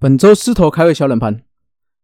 [0.00, 1.42] 本周狮头开会小冷盘，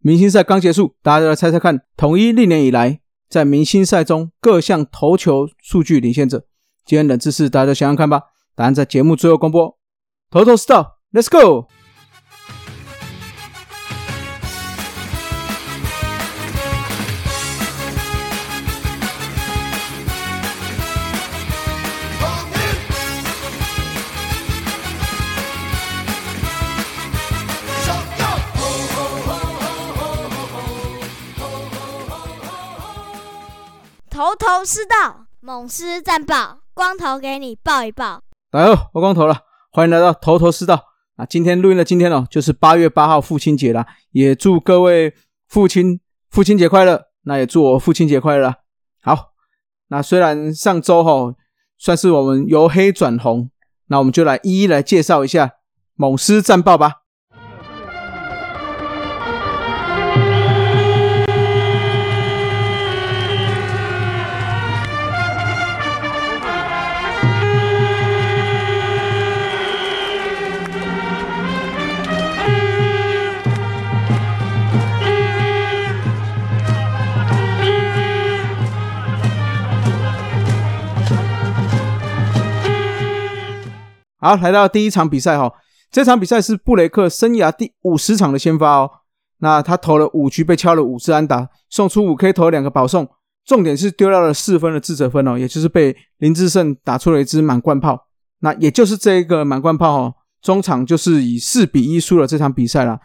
[0.00, 6.46] 明星赛刚结束，大家来猜猜看，统一历年以来在明星赛中各项投球数据领先者。
[6.84, 8.20] 今天冷知识，大家想想看吧。
[8.54, 9.76] 答案在节目最后公布。
[10.30, 11.68] 头头是道，Let's go！
[34.16, 38.22] 头头是道，猛狮战报，光头给你报一报。
[38.50, 40.82] 大家好，我光头了，欢迎来到头头是道
[41.16, 41.26] 啊！
[41.26, 45.14] 今天录音的今天哦，就是八月八号父亲节啦，也祝各位
[45.46, 47.02] 父亲父亲节快乐。
[47.24, 48.54] 那也祝我父亲节快乐。
[49.02, 49.32] 好，
[49.88, 51.34] 那虽然上周哈
[51.76, 53.50] 算是我们由黑转红，
[53.88, 55.56] 那我们就来一一来介绍一下
[55.94, 57.02] 猛狮战报吧。
[84.26, 85.52] 好，来到第一场比赛哈，
[85.92, 88.90] 这场比赛是布雷克生涯第五十场的先发哦。
[89.38, 93.06] 那他投了五局，被敲了五次安打，送出五 K，投了两个保送，
[93.44, 98.08] 重点是丢掉了四分的自责分哦，也就是被林志胜打出了一支满贯炮。
[98.40, 102.98] 那也就是这一个满贯炮哦，中场就是以四比一输了这场比赛了。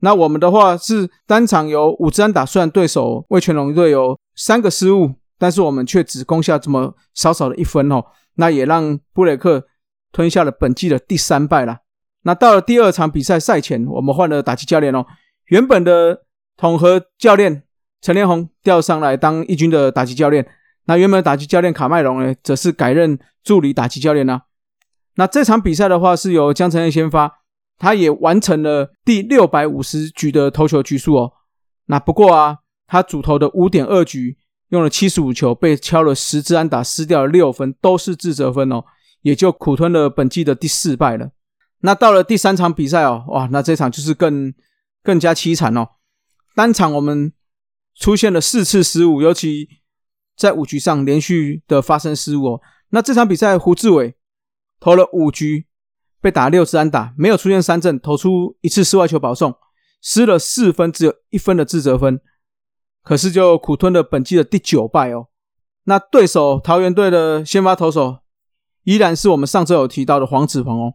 [0.00, 8.02] 那我们的话是单场有五支安打，虽然对手魏全龙队有三个失误，但是我们却只攻下这么少少的一分哦，
[8.34, 9.64] 那也让布雷克。
[10.14, 11.80] 吞下了本季的第三败了。
[12.22, 15.04] 那到了第二场比赛赛前，我们换了打击教练哦。
[15.48, 16.22] 原本的
[16.56, 17.64] 统合教练
[18.00, 20.46] 陈连红调上来当一军的打击教练。
[20.86, 24.42] 那原本的打击教练卡麦隆呢，则是改任助理打击教练呢。
[25.16, 27.40] 那这场比赛的话，是由江承彦先发，
[27.78, 31.32] 他也完成了第六百五十局的投球局数哦。
[31.86, 34.38] 那不过啊，他主投的五点二局
[34.68, 38.84] 用了七十五球，被敲了十支安打，失掉了六分，都是自责分哦。
[39.24, 41.30] 也就苦吞了本季的第四败了。
[41.80, 44.52] 那到了第三场比赛哦，哇，那这场就是更
[45.02, 45.88] 更加凄惨哦。
[46.54, 47.32] 单场我们
[47.94, 49.68] 出现了四次失误，尤其
[50.36, 52.60] 在五局上连续的发生失误哦。
[52.90, 54.14] 那这场比赛胡志伟
[54.78, 55.66] 投了五局，
[56.20, 59.54] 被打六次安打，没有出现三振，投出一次室外球保送，
[60.02, 62.20] 失了四分，只有一分的自责分，
[63.02, 65.28] 可是就苦吞了本季的第九败哦。
[65.84, 68.23] 那对手桃园队的先发投手。
[68.84, 70.94] 依然是我们上周有提到的黄子鹏哦，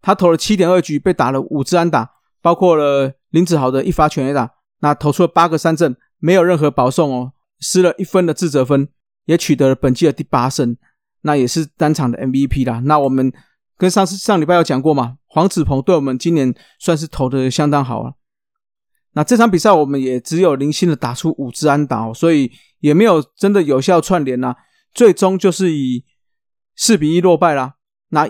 [0.00, 8.88] 他投了七点二局，被打了五支安打，包括了林子豪的一发全垒打，那投出了八个三振，没有任何保送哦，失了一分的自责分，
[9.24, 10.76] 也取得了本季的第八胜，
[11.22, 12.82] 那也是单场的 MVP 啦。
[12.84, 13.32] 那我们
[13.78, 18.12] 跟上次上礼拜有讲过嘛，黄子鹏对我们今年算是投的相当好了。
[19.14, 24.54] 那这场比赛我们也只有零星的打出五支安打哦，所以也没有真的有效串联呐，
[24.92, 26.04] 最终就是以。
[26.76, 27.74] 四比一落败啦，
[28.08, 28.28] 那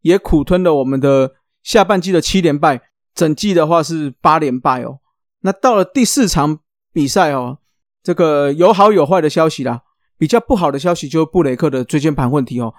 [0.00, 2.82] 也苦吞了我们的下半季的七连败，
[3.14, 4.98] 整季的话是八连败哦。
[5.40, 6.58] 那到了第四场
[6.92, 7.58] 比赛哦，
[8.02, 9.82] 这个有好有坏的消息啦。
[10.16, 12.74] 比较不好的消息就是布雷克的椎间盘问题哦，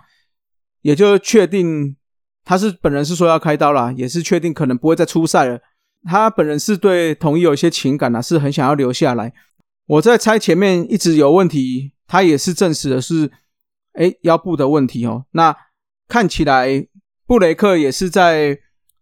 [0.82, 1.96] 也就确定
[2.44, 5.60] 他是本人是说要开刀啦，也是确定可能不会再出赛了。
[6.06, 9.34] 他本人是对统一有一些情感呐，是很想要留下来。
[9.88, 13.32] 我在猜前面一直有问题，他也是证实的是。
[13.96, 15.56] 哎，腰部的问题哦，那
[16.08, 16.88] 看起来
[17.26, 18.60] 布雷克也是在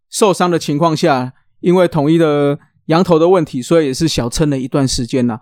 [0.09, 5.39] 受伤的情况下，因为统一的羊头的问题，所以也是小撑了一段时间呐。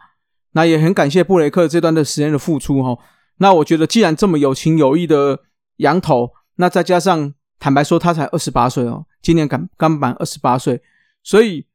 [0.54, 2.98] 那也很感谢布雷克这段的时间的付出哈。
[3.38, 5.40] 那我觉得既然这么有情有义的
[5.78, 10.82] 羊头，那再加上坦白说他才二十八岁哦，今年刚刚满二十八岁，
[11.24, 11.68] 所以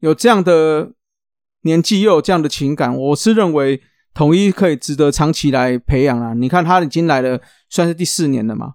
[0.00, 0.92] 有这样的
[1.62, 3.82] 年纪又有这样的情感，我是认为。
[4.14, 6.32] 统一可以值得长期来培养啊！
[6.34, 8.74] 你看他已经来了，算是第四年了嘛。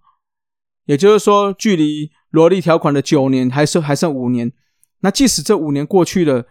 [0.85, 4.51] 也就是说，距离萝莉条款的九年还剩还剩五年。
[4.99, 6.45] 那即使这五年过去了，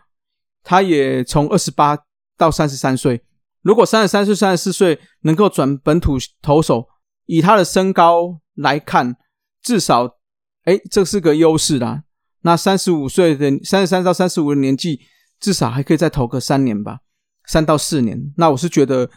[0.62, 1.98] 他也从二十八
[2.36, 3.22] 到三十三岁。
[3.60, 6.88] 如果三十三岁、三十四岁能够转本土投手，
[7.26, 9.16] 以他的身高来看，
[9.60, 10.16] 至少
[10.64, 12.04] 哎，这是个优势啦。
[12.42, 15.00] 那三十五岁的三十三到三十五的年纪，
[15.38, 17.00] 至少还可以再投个三年吧。
[17.48, 19.10] 三到四年，那我是觉得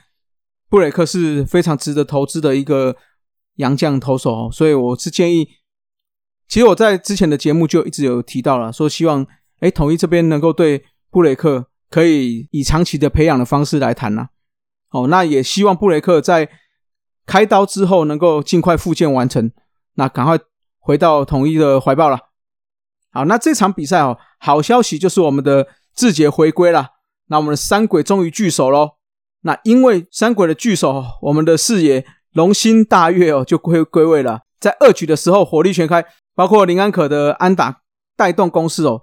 [0.70, 2.96] 布雷克是非常值得投资的一个
[3.58, 5.50] 洋将投手，所以我是建议，
[6.48, 9.28] 其实我在之前的节目就一直有提到了，说希望
[9.60, 14.30] 哎，统一这边能够对布雷克可以以长期的培养的方式来谈呐。
[14.92, 16.50] 哦，那也希望布雷克在
[17.26, 19.52] 开刀之后能够尽快复健完成，
[19.96, 20.40] 那赶快
[20.80, 22.18] 回到统一的怀抱了。
[23.12, 26.88] 好，那这场比赛哦，好消息就是我们的志杰回归了，
[27.32, 28.98] 那我们的三鬼终于聚首喽。
[29.44, 36.06] 那因为三鬼的聚首，我们的四爷龙心大悦哦就归归位了，在二局的时候火力全开，
[36.36, 37.84] 包括林安可的安打
[38.18, 39.02] 带动攻势哦。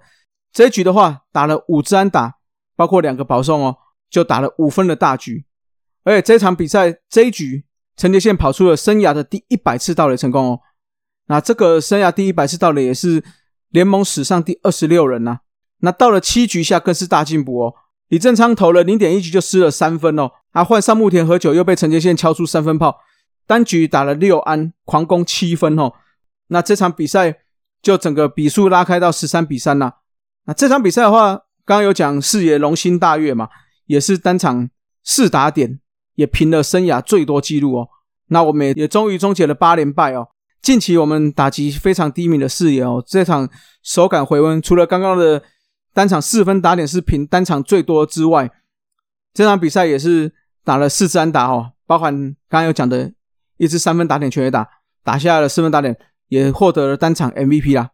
[0.53, 2.35] 这一局的话打了五支安打，
[2.75, 3.77] 包括两个保送哦，
[4.11, 5.45] 就打了五分的大局。
[6.03, 7.65] 而且这场比赛这一局，
[7.97, 10.59] 陈杰宪跑出了生涯的第一百次盗垒成功哦。
[11.25, 13.23] 那这个生涯第一百次盗垒也是
[13.69, 15.39] 联盟史上第二十六人呐。
[15.79, 17.73] 那到了七局下更是大进步哦。
[18.09, 22.99] 李正昌投了零点一局就失了三分哦，啊换上木田和久又被陈杰宪敲出三分炮，
[23.45, 25.93] 单局打了六安，狂攻七分哦。
[26.47, 27.35] 那这场比赛
[27.83, 29.93] 就整个比数拉开到十三比三呐。
[30.45, 33.49] 那这场比赛的话，刚刚有讲四野龙心大悦嘛，
[33.85, 34.67] 也是单场
[35.03, 35.79] 四打点，
[36.15, 37.89] 也平了生涯最多纪录哦。
[38.29, 40.29] 那我们也终于终结了八连败哦。
[40.63, 43.47] 近期我们打击非常低迷的四野哦，这场
[43.83, 45.43] 手感回温，除了刚刚的。
[45.93, 48.49] 单场四分打点是平单场最多之外，
[49.33, 50.33] 这场比赛也是
[50.63, 52.13] 打了四支安打哦，包含
[52.47, 53.11] 刚刚有讲的
[53.57, 54.67] 一支三分打点全垒打，
[55.03, 55.97] 打下了四分打点，
[56.27, 57.89] 也获得了单场 MVP 啦。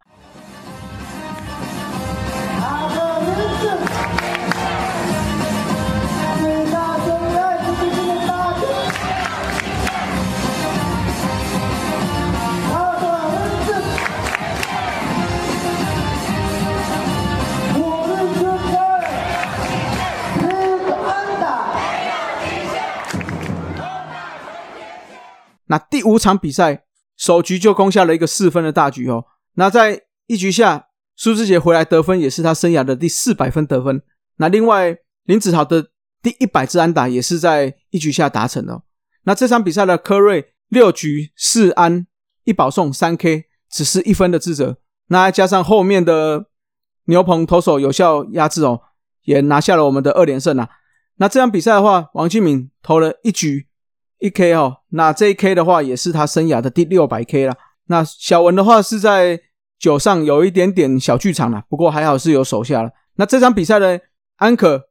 [25.75, 26.86] 那第五场比赛
[27.18, 29.25] 首局就攻下了一个四分的大局哦。
[29.56, 30.88] 那在一局下，
[31.18, 34.01] 苏志杰回来得分也是他生涯的第四百分得分。
[34.38, 34.95] 那另外
[35.25, 35.89] 林子豪的
[36.22, 38.83] 第一百支安打也是在一局下达成的。
[39.24, 42.07] 那这场比赛的科瑞六局四安
[42.45, 44.77] 一保送三 K，只是一分的自责。
[45.07, 46.45] 那加上后面的
[47.07, 48.80] 牛棚投手有效压制哦，
[49.24, 50.69] 也拿下了我们的二连胜啊。
[51.18, 53.68] 那这场比赛的话，王金敏投了一局。
[54.20, 57.56] 一 K 哦，那这一 K 的话也是他生涯的第六百 K 了。
[57.88, 59.40] 那小文的话是在
[59.78, 62.90] 九上有一点点小剧场了，不过还好是有手下了。
[63.18, 64.00] 那这场比赛呢，
[64.38, 64.86] 安可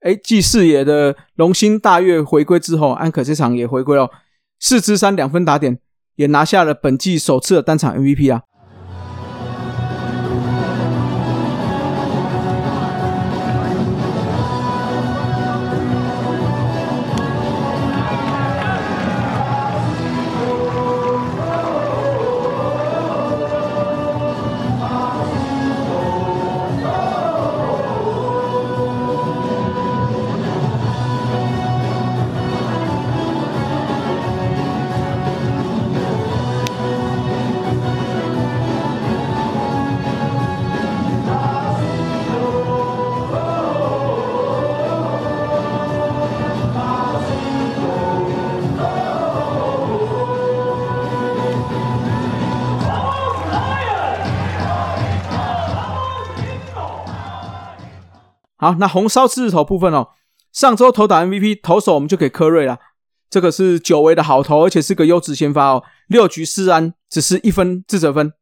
[0.00, 4.10] 哎继四野的龙心大月回归之后，安可这场也回归了，
[4.58, 5.78] 四支三两分打点，
[6.16, 8.42] 也拿下了本季首次的单场 MVP 啊。
[58.78, 60.08] 那红烧狮子头部分哦，
[60.52, 62.78] 上周投打 MVP 投手我们就给科瑞了，
[63.28, 68.32] 这个是久违的好投，而且是个优质先发哦，六局四安，只是一分自责分。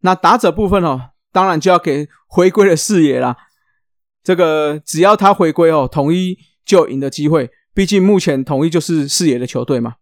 [0.00, 3.36] 那打者部分哦，当然就要给回归的视野啦，
[4.22, 9.94] 这个只要他回归哦，统一就有赢的机会，毕竟目前统一就是视野的球队嘛。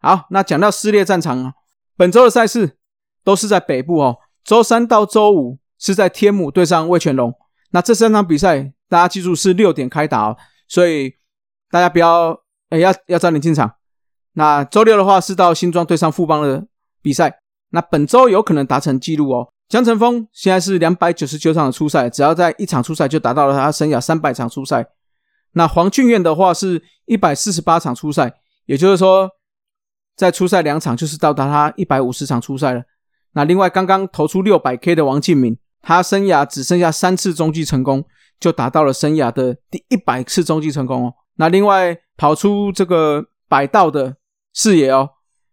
[0.00, 1.54] 好，那讲到撕裂战场啊，
[1.96, 2.76] 本周的赛事
[3.24, 7.34] 都是在北部哦，周三到周五是在天母对上魏全龙。
[7.70, 10.36] 那这三场比赛，大家记住是六点开打哦，
[10.68, 11.14] 所以
[11.70, 12.40] 大家不要
[12.70, 13.74] 哎要要早点进场。
[14.34, 16.66] 那周六的话是到新庄对上富邦的
[17.02, 17.40] 比赛，
[17.70, 19.52] 那本周有可能达成纪录哦。
[19.68, 24.86] 江晨峰现在是两百九十九场的初赛，只要在一场初赛就达到了他生涯三百场初赛。
[25.52, 28.34] 那黄俊彦的话是一百四十八场初赛，
[28.66, 29.30] 也就是说
[30.14, 32.82] 在初赛两场就是到达他一百五十场初赛了。
[33.32, 35.58] 那另外刚刚投出六百 K 的王敬敏。
[35.82, 38.04] 他生涯只剩下三次中继成功，
[38.38, 41.14] 就达到了生涯的第一百次中继成功哦。
[41.36, 44.16] 那另外跑出这个百道的
[44.54, 45.10] 视野哦，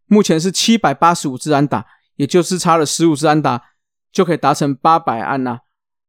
[0.08, 1.86] 目前是七百八十五支安打，
[2.16, 3.62] 也就是差了十五支安打
[4.12, 5.60] 就可以达成八百安呐。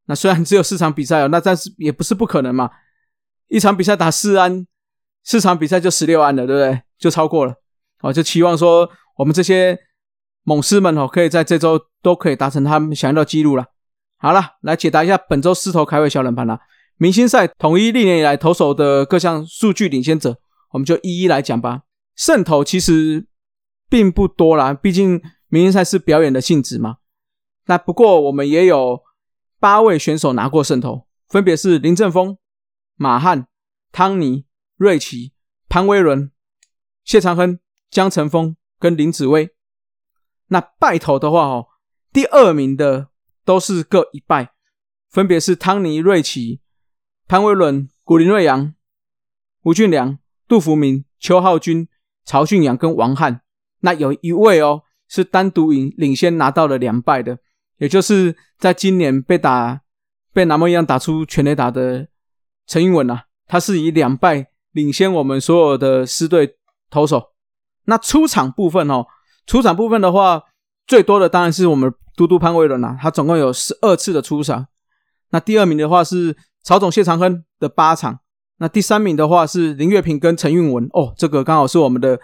[0.05, 2.69] 那虽然只有四场比赛哦，那但是也不是不可能嘛。
[3.47, 4.65] 一场比赛打四安，
[5.23, 6.81] 四场比赛就十六安了，对不对？
[6.97, 7.55] 就超过了
[8.01, 8.13] 哦。
[8.13, 9.77] 就期望说我们这些
[10.43, 13.65] 猛士们哦，可以在这周都可以达成他们想要的记录了。
[14.17, 16.59] 好了，来解答一下本周狮头开胃小冷盘啦。
[16.97, 20.39] 明星赛统一历年以来投手的各项数据领先者，
[20.71, 21.81] 我们就一一来讲吧。
[22.15, 23.27] 胜投其实
[23.89, 26.97] 并不多啦，毕竟明星赛是表演的性质嘛。
[27.65, 29.01] 那不过我们也有
[29.59, 32.37] 八位选手拿过胜投，分别是林正峰、
[32.95, 33.47] 马汉、
[33.91, 34.45] 汤尼、
[34.77, 35.33] 瑞奇、
[35.67, 36.31] 潘威伦、
[37.03, 39.49] 谢长亨、江晨峰跟林子威。
[40.47, 41.67] 那败投的话哦，
[42.13, 43.09] 第二名的
[43.45, 44.51] 都是各一败，
[45.09, 46.59] 分别是汤尼、瑞奇、
[47.27, 48.73] 潘威伦、古林瑞阳、
[49.61, 51.87] 吴俊良、杜福明、邱浩军。
[52.27, 53.41] 曹俊阳跟王翰，
[53.81, 57.37] 那有一位哦，是单独领领先拿到了两败的，
[57.77, 59.81] 也就是在今年被打
[60.33, 62.07] 被南梦一样打出全垒打的
[62.65, 66.57] 陈英文啊，他是以两败领先我们所有的狮队
[66.89, 67.33] 投手。
[67.83, 69.05] 那出场部分哦，
[69.45, 70.41] 出场部分的话，
[70.87, 74.67] 最多的当然是我们嘟嘟潘威伦啦，他总共有十二次的出场。
[75.31, 78.19] 那第二名的话是曹总谢长亨的八场。
[78.57, 82.19] 那第三名的话是林月平跟陈运文哦，这个刚好是我们的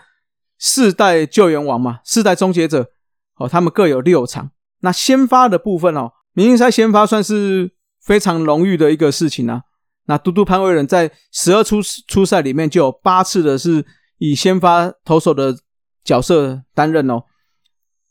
[0.58, 2.90] 四代救援王嘛，四代终结者
[3.36, 4.52] 哦，他们各有六场。
[4.80, 9.64] 那先发的部分哦，明星赛先发算是非常荣誉的一个事情啊。
[10.06, 13.86] 那嘟嘟潘威仁在十二出初赛里面就有八次的是
[14.18, 15.56] 以先发投手的
[16.04, 17.24] 角色担任哦。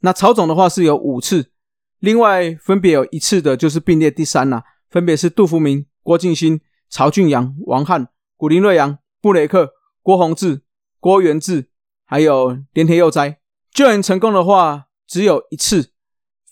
[0.00, 1.50] 那曹总的话是有五次，
[1.98, 6.60] 另外分别有一次的就是并列第三呐，分别是杜福明、郭敬新。
[6.92, 10.62] 曹俊阳、王翰、古林瑞阳、布雷克、郭宏志、
[10.98, 11.70] 郭元志，
[12.04, 13.38] 还有连田佑哉，
[13.72, 15.92] 救援成功的话只有一次，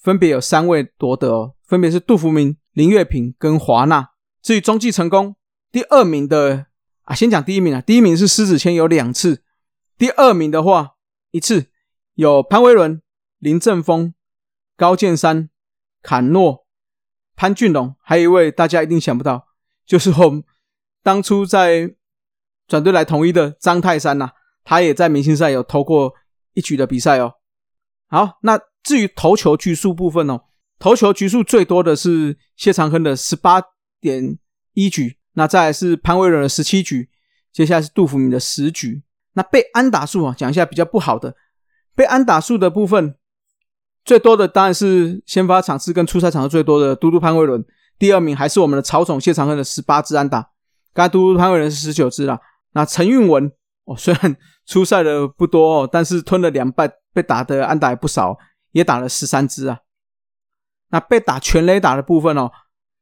[0.01, 4.11] 分别有三位夺得，分别是杜福明、林月平跟华纳。
[4.41, 5.35] 至于中继成功，
[5.73, 6.67] 第二名的
[7.03, 9.43] 啊，先讲第一名啊，第一名是狮子谦有两次，
[9.99, 10.93] 第二名的话
[11.33, 11.67] 一次，
[12.15, 13.03] 有潘威伦、
[13.39, 14.15] 林正峰、
[14.77, 15.51] 高建山、
[16.03, 16.67] 坎诺、
[17.37, 19.49] 潘俊龙，还有一位大家一定想不到。
[19.87, 20.43] 就是我们
[21.03, 21.95] 当初在
[22.67, 24.31] 转队来统一的张泰山呐，
[24.65, 26.15] 他也在明星赛有投过
[26.55, 27.35] 一局的比赛哦。
[28.09, 30.43] 好，那至于投球局数部分哦，
[30.79, 33.63] 投球局数最多的是谢长亨的十八
[34.01, 34.39] 点
[34.75, 37.09] 一局，那再来是潘威伦的十七局，
[37.53, 39.03] 接下来是杜福明的十局。
[39.35, 41.37] 那被安打数啊，讲一下比较不好的
[41.95, 43.17] 被安打数的部分，
[44.09, 47.63] 最多的当然是先发场次跟出赛场次最多的嘟嘟潘威伦。
[47.99, 50.49] 第二名还是我们的曹总谢长亨的十八支安打，
[50.95, 52.41] 刚才嘟嘟潘伟伦是十九支啦。
[52.73, 53.53] 那陈运文
[53.85, 54.35] 哦，虽然
[54.65, 58.39] 出赛的不多哦，但是吞了两败，被打的安打也不少，
[58.73, 59.81] 也打了十三支啊。
[60.89, 62.51] 那被打全垒打的部分哦，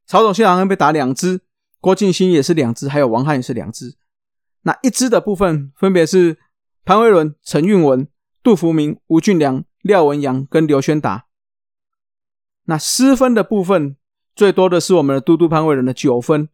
[0.08, 1.42] 曹总谢长亨被打两支，
[1.80, 3.96] 郭敬新也是两支，还有王翰也是两支。
[4.62, 6.36] 那一支的部分分别是
[6.84, 8.08] 潘威伦、陈运文、
[8.42, 11.26] 杜福明、吴俊良、廖文阳跟刘轩达。
[12.64, 13.97] 那失分的部分。
[14.35, 16.50] 最多的是我们的嘟嘟潘伟人的九分，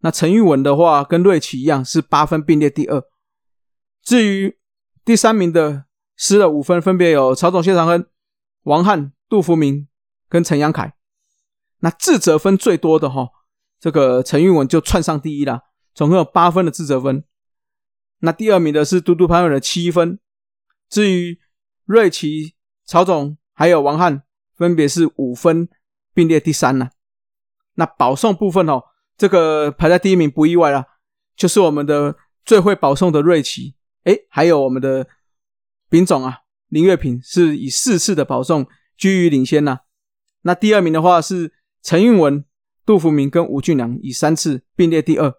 [0.00, 3.02] 那陈玉文的话跟瑞奇一样是八分并列第二。
[4.02, 4.58] 至于
[5.02, 8.04] 第三名的失了五分，分别有曹总谢长亨、
[8.64, 9.88] 王翰、杜福明
[10.28, 10.92] 跟陈阳凯。
[11.78, 13.30] 那自责分最多的哈，
[13.80, 15.62] 这个陈玉文就窜上第一了，
[15.94, 17.24] 总共有八分的自责分。
[18.18, 20.18] 那第二名的是嘟嘟潘伟的七分。
[20.90, 21.40] 至于
[21.86, 24.22] 瑞奇、曹总还有王翰，
[24.54, 25.68] 分别是五分
[26.12, 26.90] 并列第三了。
[27.74, 28.82] 那保送部分哦，
[29.16, 30.86] 这个排在第一名不意外啦，
[31.36, 33.74] 就是我们的最会保送的瑞奇，
[34.04, 35.06] 哎，还有我们的
[35.88, 39.80] 丙总啊，林月平是以四次的保送居于领先呐。
[40.42, 42.44] 那第二名的话是陈运文、
[42.84, 45.32] 杜福明跟吴俊良以三次并列第二。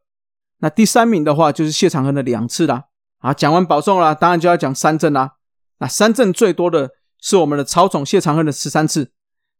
[0.60, 2.86] 那第三名的话就是谢长亨的两次啦。
[3.20, 5.36] 啊，讲完保送啦，当然就要讲三振啦。
[5.78, 6.92] 那三振最多的
[7.24, 9.12] 是我们的曹总谢长亨的十三次，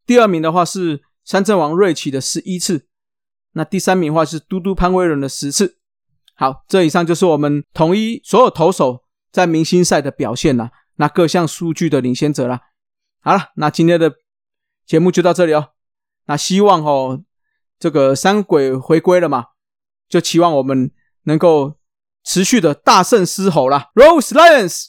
[0.06, 1.02] 第二名的话是。
[1.26, 2.90] 三阵王瑞奇的十一次，
[3.54, 5.78] 那第三名的话是嘟嘟潘威伦的十次。
[6.36, 12.60] 好，这以上就是我们统一所有投手在明星赛的表现了，那各项数据的领先者了。
[13.22, 14.16] 好了，那今天的
[14.86, 15.70] 节目就到这里哦。
[16.26, 17.24] 那希望哦，
[17.80, 19.46] 这个三鬼回归了嘛，
[20.10, 20.92] 就期望我们
[21.24, 21.78] 能够
[22.26, 24.88] 持续的大胜狮吼啦 Rose Lions。